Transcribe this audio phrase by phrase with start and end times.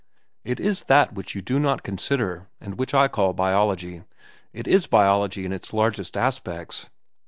[0.43, 4.01] It is that which you do not consider, and which I call biology.
[4.51, 6.89] It is biology in its largest aspects.